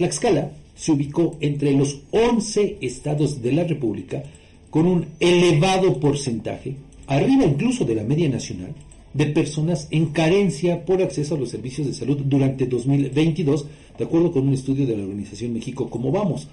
[0.00, 4.22] Tlaxcala se ubicó entre los 11 estados de la República
[4.70, 6.74] con un elevado porcentaje,
[7.06, 8.72] arriba incluso de la media nacional,
[9.12, 13.66] de personas en carencia por acceso a los servicios de salud durante 2022,
[13.98, 16.48] de acuerdo con un estudio de la Organización México Como Vamos.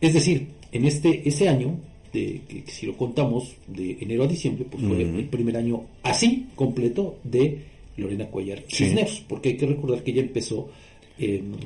[0.00, 1.78] Es decir, en este ese año,
[2.12, 6.46] de, que, si lo contamos de enero a diciembre, pues fue el primer año así
[6.54, 7.58] completo de
[7.96, 10.68] Lorena Cuellar Cisneros, porque hay que recordar que ella empezó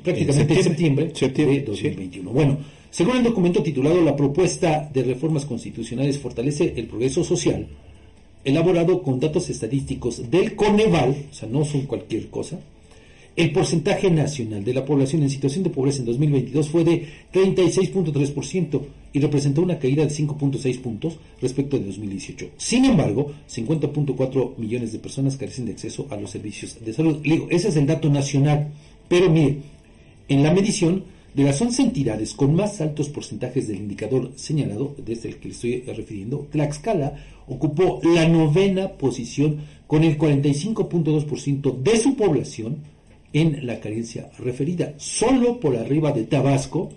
[0.02, 2.30] prácticamente en septiembre, de 2021.
[2.30, 2.58] Bueno,
[2.90, 7.66] según el documento titulado La propuesta de reformas constitucionales fortalece el progreso social,
[8.44, 12.58] elaborado con datos estadísticos del Coneval, o sea, no son cualquier cosa,
[13.36, 18.80] el porcentaje nacional de la población en situación de pobreza en 2022 fue de 36.3%
[19.12, 22.52] y representó una caída de 5.6 puntos respecto de 2018.
[22.56, 27.18] Sin embargo, 50.4 millones de personas carecen de acceso a los servicios de salud.
[27.22, 28.72] digo, ese es el dato nacional.
[29.08, 29.58] Pero mire,
[30.28, 35.28] en la medición de las 11 entidades con más altos porcentajes del indicador señalado, desde
[35.28, 37.14] el que le estoy refiriendo, Tlaxcala
[37.46, 42.78] ocupó la novena posición con el 45.2% de su población
[43.32, 46.88] en la carencia referida, solo por arriba de Tabasco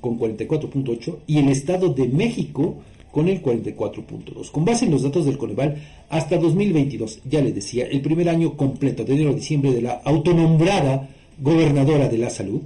[0.00, 2.78] con 44.8 y el Estado de México
[3.10, 4.50] con el 44.2.
[4.50, 5.76] Con base en los datos del Coneval,
[6.08, 10.00] hasta 2022, ya le decía, el primer año completo de enero a diciembre de la
[10.04, 12.62] autonombrada gobernadora de la salud,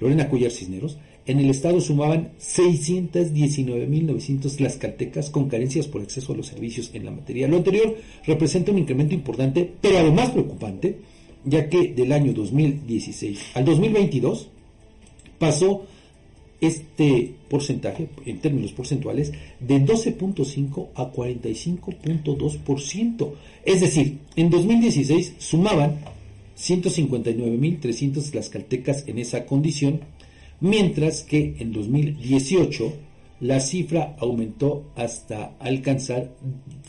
[0.00, 6.46] Lorena Cuyar Cisneros, en el estado sumaban 619.900 tlaxcaltecas con carencias por acceso a los
[6.46, 7.48] servicios en la materia.
[7.48, 11.00] Lo anterior representa un incremento importante, pero además preocupante,
[11.44, 14.50] ya que del año 2016 al 2022
[15.38, 15.84] pasó
[16.60, 23.32] este porcentaje, en términos porcentuales, de 12.5 a 45.2%.
[23.64, 25.98] Es decir, en 2016 sumaban
[26.56, 30.00] 159.300 tlaxcaltecas en esa condición,
[30.60, 32.92] mientras que en 2018
[33.40, 36.34] la cifra aumentó hasta alcanzar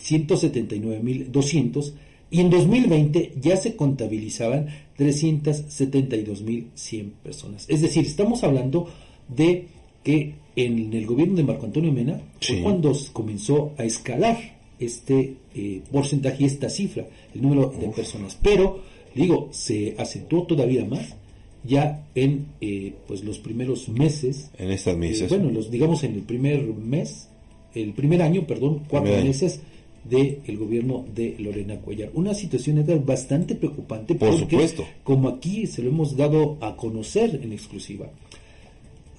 [0.02, 1.94] 179.200
[2.30, 4.67] y en 2020 ya se contabilizaban
[4.98, 7.66] 372.100 personas.
[7.70, 8.88] Es decir, estamos hablando
[9.28, 9.67] de
[10.04, 15.82] que en el gobierno de Marco Antonio Mena fue cuando comenzó a escalar este eh,
[15.92, 18.38] porcentaje y esta cifra, el número de personas.
[18.42, 18.82] Pero
[19.17, 21.16] digo, se acentuó todavía más
[21.64, 24.50] ya en eh, pues los primeros meses.
[24.58, 25.32] En estas meses.
[25.32, 27.30] Eh, bueno, los, digamos en el primer mes,
[27.73, 29.60] el primer año, perdón, cuatro meses
[30.04, 32.11] del el gobierno de Lorena Cuellar.
[32.14, 34.86] Una situación bastante preocupante Por porque, supuesto.
[35.04, 38.10] como aquí se lo hemos dado a conocer en exclusiva,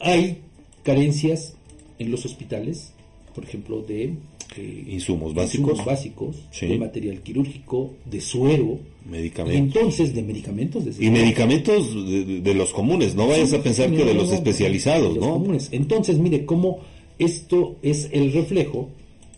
[0.00, 0.38] hay
[0.82, 1.54] carencias
[1.98, 2.92] en los hospitales,
[3.34, 4.14] por ejemplo, de
[4.56, 8.78] eh, insumos básicos, básicos de material quirúrgico, de suero,
[9.08, 9.76] medicamentos.
[9.76, 10.84] entonces de medicamentos.
[10.98, 11.94] y medicamentos
[12.42, 15.34] de, los comunes, no vayas a pensar que de los especializados, ¿no?
[15.34, 15.68] Comunes.
[15.72, 16.80] Entonces, mire cómo
[17.18, 18.88] esto es el reflejo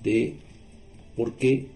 [0.02, 0.34] de
[1.16, 1.66] por qué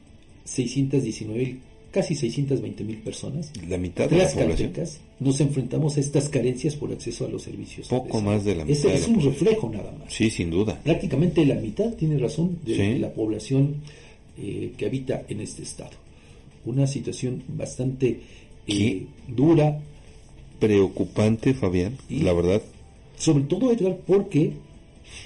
[0.45, 1.59] 619
[1.95, 4.35] casi 620 mil personas, la mitad de las
[5.21, 7.87] nos enfrentamos a estas carencias por acceso a los servicios.
[7.87, 8.91] Poco más de la mitad.
[8.91, 10.13] Ese es un reflejo nada más.
[10.13, 10.81] Sí, sin duda.
[10.83, 13.77] Prácticamente la mitad, tiene razón, de la población
[14.37, 15.93] eh, que habita en este estado.
[16.65, 18.21] Una situación bastante
[18.67, 19.81] eh, dura.
[20.59, 22.61] Preocupante, Fabián, la verdad.
[23.17, 24.55] Sobre todo, Edgar, porque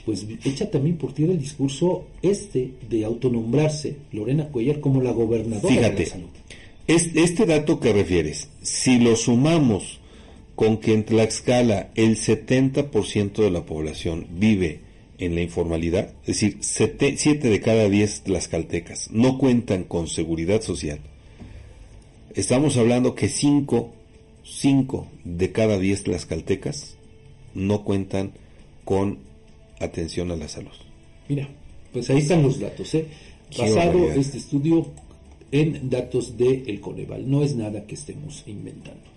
[0.04, 5.90] pues echa también por tierra el discurso este de autonombrarse Lorena Cuellar como la gobernadora
[5.90, 6.28] de la salud.
[6.86, 10.00] Este dato que refieres, si lo sumamos
[10.54, 14.80] con que en Tlaxcala el 70% de la población vive
[15.18, 21.00] en la informalidad, es decir, 7 de cada 10 tlaxcaltecas no cuentan con seguridad social,
[22.34, 23.92] estamos hablando que 5,
[24.44, 26.96] 5 de cada 10 tlaxcaltecas
[27.54, 28.32] no cuentan
[28.84, 29.18] con
[29.80, 30.70] atención a la salud.
[31.28, 31.48] Mira,
[31.92, 32.94] pues ahí están los datos.
[32.94, 33.06] ¿eh?
[33.56, 34.86] Basado este estudio
[35.50, 37.30] en datos del El Coneval.
[37.30, 39.08] No es nada que estemos inventando.